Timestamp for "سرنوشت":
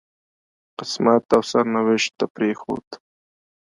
1.51-2.11